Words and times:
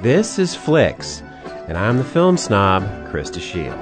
This 0.00 0.38
is 0.38 0.54
Flicks, 0.54 1.22
and 1.66 1.76
I'm 1.76 1.96
the 1.96 2.04
film 2.04 2.36
snob, 2.36 2.84
Krista 3.08 3.40
Shield. 3.40 3.76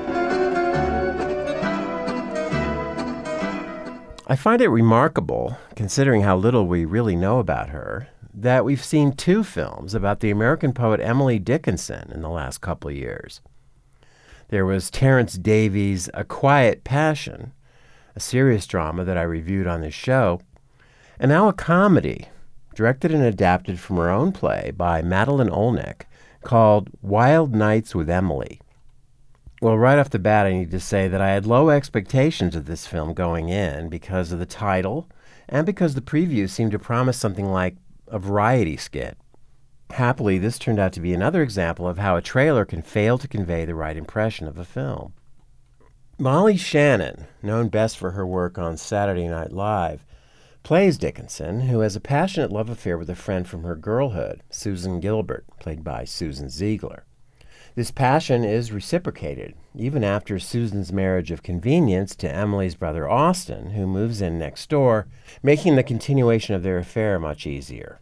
I 4.27 4.35
find 4.35 4.63
it 4.63 4.69
remarkable, 4.69 5.59
considering 5.75 6.23
how 6.23 6.39
little 6.39 6.67
we 6.67 6.87
really 6.87 7.17
know 7.17 7.39
about 7.39 7.69
her, 7.69 8.09
that 8.33 8.65
we've 8.65 8.83
seen 8.83 9.13
two 9.13 9.45
films 9.45 9.95
about 9.95 10.21
the 10.21 10.31
American 10.31 10.73
poet 10.73 11.01
Emily 11.01 11.39
Dickinson 11.39 12.11
in 12.11 12.23
the 12.23 12.31
last 12.31 12.63
couple 12.63 12.89
of 12.89 12.97
years. 12.97 13.43
There 14.49 14.65
was 14.65 14.91
Terence 14.91 15.35
Davies' 15.35 16.09
A 16.15 16.25
Quiet 16.25 16.83
Passion, 16.83 17.53
a 18.15 18.21
serious 18.21 18.67
drama 18.67 19.05
that 19.05 19.19
I 19.19 19.23
reviewed 19.23 19.67
on 19.67 19.83
this 19.83 19.93
show, 19.93 20.41
and 21.21 21.29
now 21.29 21.47
a 21.49 21.53
comedy, 21.53 22.29
directed 22.75 23.11
and 23.11 23.23
adapted 23.23 23.81
from 23.81 23.97
her 23.97 24.11
own 24.11 24.31
play 24.33 24.71
by 24.77 25.01
Madeline 25.01 25.49
Olnek, 25.49 26.03
called 26.43 26.91
Wild 27.03 27.55
Nights 27.55 27.95
with 27.95 28.11
Emily. 28.11 28.61
Well, 29.63 29.79
right 29.79 29.99
off 29.99 30.11
the 30.11 30.19
bat, 30.19 30.47
I 30.47 30.53
need 30.53 30.71
to 30.71 30.81
say 30.81 31.09
that 31.09 31.21
I 31.21 31.31
had 31.31 31.47
low 31.47 31.71
expectations 31.71 32.55
of 32.55 32.67
this 32.67 32.87
film 32.87 33.15
going 33.15 33.49
in 33.49 33.89
because 33.89 34.31
of 34.31 34.39
the 34.39 34.47
title 34.47 35.09
and 35.49 35.65
because 35.65 35.95
the 35.95 36.01
preview 36.01 36.49
seemed 36.49 36.73
to 36.73 36.79
promise 36.79 37.17
something 37.17 37.47
like 37.47 37.77
a 38.09 38.19
variety 38.19 38.77
skit. 38.77 39.17
Happily, 39.91 40.39
this 40.39 40.59
turned 40.59 40.79
out 40.79 40.93
to 40.93 41.01
be 41.01 41.15
another 41.15 41.43
example 41.43 41.89
of 41.89 41.99
how 41.99 42.17
a 42.17 42.23
trailer 42.23 42.65
can 42.65 42.83
fail 42.83 43.19
to 43.19 43.29
convey 43.29 43.65
the 43.65 43.75
right 43.75 43.97
impression 43.97 44.47
of 44.47 44.59
a 44.59 44.65
film. 44.65 45.15
Molly 46.19 46.57
Shannon, 46.57 47.27
known 47.43 47.69
best 47.69 47.97
for 47.97 48.13
her 48.13 48.27
work 48.27 48.59
on 48.59 48.77
Saturday 48.77 49.29
Night 49.29 49.53
Live, 49.53 50.05
plays 50.67 50.99
Dickinson, 50.99 51.61
who 51.61 51.79
has 51.79 51.95
a 51.95 52.01
passionate 52.01 52.51
love 52.51 52.69
affair 52.69 52.99
with 52.99 53.09
a 53.09 53.15
friend 53.15 53.47
from 53.47 53.63
her 53.63 53.77
girlhood, 53.77 54.43
Susan 54.51 54.99
Gilbert, 54.99 55.45
played 55.61 55.85
by 55.85 56.03
Susan 56.03 56.49
Ziegler. 56.49 57.05
This 57.77 57.93
passion 57.93 58.43
is 58.43 58.73
reciprocated, 58.73 59.55
even 59.77 60.03
after 60.03 60.41
Susan's 60.41 60.93
marriage 60.93 61.31
of 61.31 61.45
convenience 61.45 62.17
to 62.17 62.29
Emily's 62.29 62.75
brother 62.75 63.09
Austin, 63.09 63.71
who 63.71 63.87
moves 63.87 64.21
in 64.21 64.41
next 64.41 64.69
door, 64.69 65.07
making 65.41 65.77
the 65.77 65.85
continuation 65.85 66.57
of 66.57 66.65
their 66.65 66.79
affair 66.79 67.21
much 67.21 67.47
easier. 67.47 68.01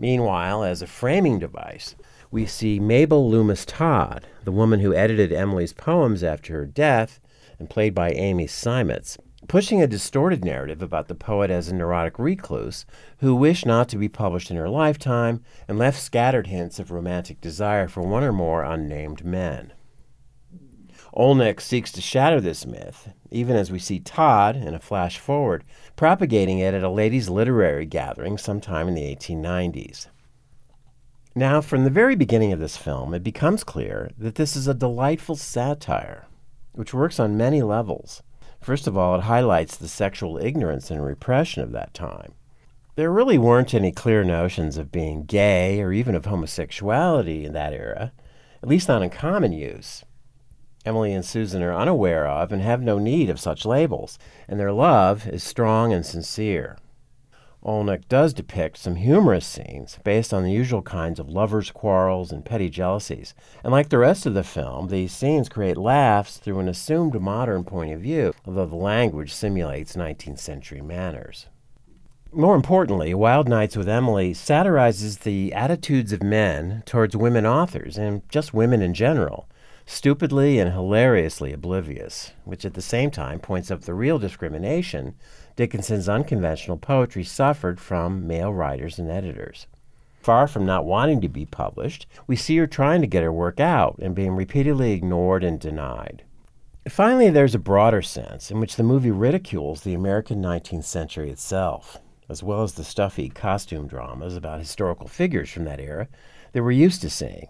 Meanwhile, 0.00 0.64
as 0.64 0.82
a 0.82 0.86
framing 0.88 1.38
device, 1.38 1.94
we 2.32 2.44
see 2.44 2.80
Mabel 2.80 3.30
Loomis 3.30 3.64
Todd, 3.64 4.26
the 4.42 4.50
woman 4.50 4.80
who 4.80 4.94
edited 4.94 5.32
Emily's 5.32 5.74
poems 5.74 6.24
after 6.24 6.54
her 6.54 6.66
death 6.66 7.20
and 7.60 7.70
played 7.70 7.94
by 7.94 8.10
Amy 8.10 8.48
Seimetz, 8.48 9.16
pushing 9.48 9.82
a 9.82 9.86
distorted 9.86 10.44
narrative 10.44 10.82
about 10.82 11.08
the 11.08 11.14
poet 11.14 11.50
as 11.50 11.68
a 11.68 11.74
neurotic 11.74 12.18
recluse 12.18 12.84
who 13.18 13.34
wished 13.34 13.64
not 13.64 13.88
to 13.88 13.96
be 13.96 14.08
published 14.08 14.50
in 14.50 14.56
her 14.58 14.68
lifetime 14.68 15.42
and 15.66 15.78
left 15.78 15.98
scattered 15.98 16.46
hints 16.46 16.78
of 16.78 16.90
romantic 16.90 17.40
desire 17.40 17.88
for 17.88 18.02
one 18.02 18.22
or 18.22 18.32
more 18.32 18.62
unnamed 18.62 19.24
men. 19.24 19.72
Olnek 21.16 21.60
seeks 21.60 21.90
to 21.92 22.02
shatter 22.02 22.40
this 22.40 22.66
myth, 22.66 23.08
even 23.30 23.56
as 23.56 23.72
we 23.72 23.78
see 23.78 23.98
Todd, 23.98 24.54
in 24.54 24.74
a 24.74 24.78
flash 24.78 25.18
forward, 25.18 25.64
propagating 25.96 26.58
it 26.58 26.74
at 26.74 26.84
a 26.84 26.90
ladies' 26.90 27.30
literary 27.30 27.86
gathering 27.86 28.36
sometime 28.36 28.86
in 28.86 28.94
the 28.94 29.16
1890s. 29.16 30.08
Now, 31.34 31.62
from 31.62 31.84
the 31.84 31.90
very 31.90 32.14
beginning 32.14 32.52
of 32.52 32.60
this 32.60 32.76
film, 32.76 33.14
it 33.14 33.22
becomes 33.22 33.64
clear 33.64 34.10
that 34.18 34.34
this 34.34 34.54
is 34.54 34.68
a 34.68 34.74
delightful 34.74 35.36
satire, 35.36 36.26
which 36.72 36.92
works 36.92 37.18
on 37.18 37.36
many 37.36 37.62
levels. 37.62 38.22
First 38.60 38.86
of 38.86 38.96
all, 38.96 39.14
it 39.14 39.22
highlights 39.22 39.76
the 39.76 39.88
sexual 39.88 40.38
ignorance 40.38 40.90
and 40.90 41.04
repression 41.04 41.62
of 41.62 41.72
that 41.72 41.94
time. 41.94 42.32
There 42.96 43.12
really 43.12 43.38
weren't 43.38 43.74
any 43.74 43.92
clear 43.92 44.24
notions 44.24 44.76
of 44.76 44.90
being 44.90 45.22
gay 45.22 45.80
or 45.80 45.92
even 45.92 46.14
of 46.14 46.24
homosexuality 46.24 47.44
in 47.44 47.52
that 47.52 47.72
era, 47.72 48.12
at 48.62 48.68
least 48.68 48.88
not 48.88 49.02
in 49.02 49.10
common 49.10 49.52
use. 49.52 50.04
Emily 50.84 51.12
and 51.12 51.24
Susan 51.24 51.62
are 51.62 51.72
unaware 51.72 52.26
of 52.26 52.50
and 52.50 52.62
have 52.62 52.82
no 52.82 52.98
need 52.98 53.30
of 53.30 53.38
such 53.38 53.64
labels, 53.64 54.18
and 54.48 54.58
their 54.58 54.72
love 54.72 55.28
is 55.28 55.42
strong 55.42 55.92
and 55.92 56.04
sincere. 56.04 56.76
Olnek 57.64 58.06
does 58.08 58.32
depict 58.32 58.78
some 58.78 58.94
humorous 58.94 59.44
scenes 59.44 59.98
based 60.04 60.32
on 60.32 60.44
the 60.44 60.52
usual 60.52 60.80
kinds 60.80 61.18
of 61.18 61.28
lovers' 61.28 61.72
quarrels 61.72 62.30
and 62.30 62.44
petty 62.44 62.70
jealousies. 62.70 63.34
And 63.64 63.72
like 63.72 63.88
the 63.88 63.98
rest 63.98 64.26
of 64.26 64.34
the 64.34 64.44
film, 64.44 64.88
these 64.88 65.12
scenes 65.12 65.48
create 65.48 65.76
laughs 65.76 66.36
through 66.36 66.60
an 66.60 66.68
assumed 66.68 67.20
modern 67.20 67.64
point 67.64 67.92
of 67.92 68.00
view, 68.00 68.32
although 68.46 68.66
the 68.66 68.76
language 68.76 69.34
simulates 69.34 69.96
19th 69.96 70.38
century 70.38 70.80
manners. 70.80 71.46
More 72.30 72.54
importantly, 72.54 73.12
Wild 73.14 73.48
Nights 73.48 73.76
with 73.76 73.88
Emily 73.88 74.34
satirizes 74.34 75.18
the 75.18 75.52
attitudes 75.52 76.12
of 76.12 76.22
men 76.22 76.82
towards 76.86 77.16
women 77.16 77.44
authors 77.44 77.98
and 77.98 78.22
just 78.28 78.54
women 78.54 78.82
in 78.82 78.94
general 78.94 79.48
stupidly 79.88 80.58
and 80.58 80.72
hilariously 80.72 81.50
oblivious, 81.50 82.32
which 82.44 82.64
at 82.66 82.74
the 82.74 82.82
same 82.82 83.10
time 83.10 83.40
points 83.40 83.70
up 83.70 83.80
the 83.80 83.94
real 83.94 84.18
discrimination 84.18 85.14
Dickinson's 85.56 86.10
unconventional 86.10 86.76
poetry 86.76 87.24
suffered 87.24 87.80
from 87.80 88.26
male 88.26 88.52
writers 88.52 88.98
and 88.98 89.10
editors. 89.10 89.66
Far 90.20 90.46
from 90.46 90.66
not 90.66 90.84
wanting 90.84 91.22
to 91.22 91.28
be 91.28 91.46
published, 91.46 92.06
we 92.26 92.36
see 92.36 92.58
her 92.58 92.66
trying 92.66 93.00
to 93.00 93.06
get 93.06 93.22
her 93.22 93.32
work 93.32 93.58
out 93.58 93.96
and 93.98 94.14
being 94.14 94.36
repeatedly 94.36 94.92
ignored 94.92 95.42
and 95.42 95.58
denied. 95.58 96.22
Finally, 96.86 97.30
there's 97.30 97.54
a 97.54 97.58
broader 97.58 98.02
sense 98.02 98.50
in 98.50 98.60
which 98.60 98.76
the 98.76 98.82
movie 98.82 99.10
ridicules 99.10 99.80
the 99.80 99.94
American 99.94 100.42
19th 100.42 100.84
century 100.84 101.30
itself, 101.30 101.98
as 102.28 102.42
well 102.42 102.62
as 102.62 102.74
the 102.74 102.84
stuffy 102.84 103.30
costume 103.30 103.86
dramas 103.86 104.36
about 104.36 104.60
historical 104.60 105.08
figures 105.08 105.50
from 105.50 105.64
that 105.64 105.80
era 105.80 106.08
that 106.52 106.62
we're 106.62 106.70
used 106.72 107.00
to 107.00 107.08
seeing. 107.08 107.48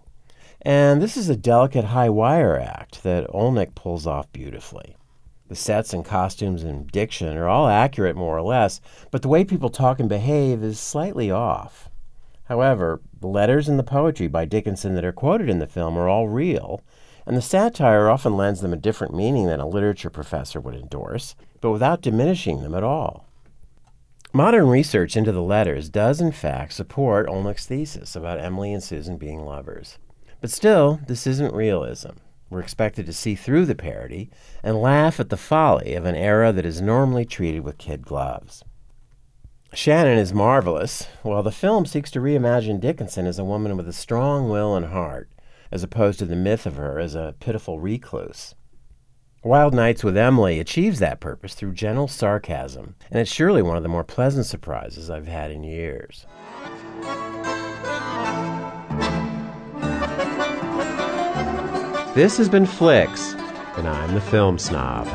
And 0.63 1.01
this 1.01 1.17
is 1.17 1.29
a 1.29 1.37
delicate 1.37 1.87
high 1.87 2.09
wire 2.09 2.59
act 2.59 3.03
that 3.05 3.29
Olnek 3.29 3.75
pulls 3.75 4.07
off 4.07 4.33
beautifully. 4.33 4.97
The 5.49 5.55
sets 5.55 5.95
and 5.95 6.05
costumes 6.05 6.63
and 6.63 6.87
diction 6.91 7.37
are 7.37 7.49
all 7.49 7.69
accurate, 7.69 8.17
more 8.17 8.37
or 8.37 8.43
less, 8.43 8.81
but 9.11 9.23
the 9.23 9.29
way 9.29 9.45
people 9.45 9.71
talk 9.71 9.99
and 9.99 10.09
behave 10.09 10.63
is 10.63 10.79
slightly 10.79 11.31
off. 11.31 11.89
However, 12.45 13.01
the 13.21 13.29
letters 13.29 13.69
and 13.69 13.79
the 13.79 13.85
poetry 13.85 14.27
by 14.27 14.45
Dickinson 14.45 14.95
that 14.95 15.05
are 15.05 15.13
quoted 15.13 15.49
in 15.49 15.59
the 15.59 15.67
film 15.67 15.97
are 15.97 16.09
all 16.09 16.29
real, 16.29 16.83
and 17.27 17.37
the 17.37 17.43
satire 17.43 18.09
often 18.09 18.37
lends 18.37 18.61
them 18.61 18.73
a 18.73 18.77
different 18.77 19.15
meaning 19.15 19.47
than 19.47 19.61
a 19.61 19.69
literature 19.69 20.11
professor 20.11 20.61
would 20.61 20.75
endorse, 20.75 21.35
but 21.61 21.71
without 21.71 22.03
diminishing 22.03 22.63
them 22.63 22.75
at 22.75 22.83
all. 22.83 23.27
Modern 24.33 24.69
research 24.69 25.17
into 25.17 25.33
the 25.33 25.43
letters 25.43 25.89
does, 25.89 26.21
in 26.21 26.33
fact, 26.33 26.73
support 26.73 27.27
Olnek's 27.29 27.67
thesis 27.67 28.17
about 28.17 28.41
Emily 28.41 28.73
and 28.73 28.83
Susan 28.83 29.17
being 29.17 29.45
lovers. 29.45 29.99
But 30.41 30.51
still, 30.51 31.01
this 31.07 31.27
isn't 31.27 31.55
realism. 31.55 32.13
We're 32.51 32.61
expected 32.61 33.07
to 33.07 33.13
see 33.13 33.35
through 33.35 33.67
the 33.67 33.75
parody 33.75 34.31
and 34.63 34.81
laugh 34.81 35.21
at 35.21 35.29
the 35.29 35.37
folly 35.37 35.95
of 35.95 36.05
an 36.05 36.15
era 36.15 36.53
that 36.53 36.65
is 36.65 36.81
normally 36.81 37.25
treated 37.25 37.63
with 37.63 37.79
kid 37.79 38.03
gloves. 38.03 38.65
Shannon 39.75 40.17
is 40.17 40.33
marvelous, 40.33 41.07
while 41.23 41.43
the 41.43 41.53
film 41.53 41.85
seeks 41.85 42.11
to 42.13 42.21
reimagine 42.21 42.81
Dickinson 42.81 43.27
as 43.27 43.39
a 43.39 43.45
woman 43.45 43.77
with 43.77 43.87
a 43.87 43.93
strong 43.93 44.49
will 44.49 44.75
and 44.75 44.87
heart, 44.87 45.29
as 45.71 45.83
opposed 45.83 46.19
to 46.21 46.25
the 46.25 46.37
myth 46.37 46.65
of 46.65 46.77
her 46.77 46.99
as 46.99 47.15
a 47.15 47.35
pitiful 47.39 47.79
recluse. 47.79 48.55
Wild 49.45 49.75
Nights 49.75 50.03
with 50.03 50.17
Emily 50.17 50.59
achieves 50.59 51.01
that 51.01 51.21
purpose 51.21 51.55
through 51.55 51.75
gentle 51.75 52.09
sarcasm, 52.09 52.97
and 53.11 53.21
it's 53.21 53.31
surely 53.31 53.61
one 53.61 53.77
of 53.77 53.83
the 53.83 53.89
more 53.89 54.05
pleasant 54.05 54.47
surprises 54.47 55.11
I've 55.11 55.29
had 55.29 55.51
in 55.51 55.63
years. 55.63 56.27
This 62.19 62.37
has 62.39 62.49
been 62.49 62.67
Flicks, 62.67 63.35
and 63.77 63.87
I'm 63.87 64.13
the 64.13 64.21
film 64.21 64.59
snob. 64.59 65.07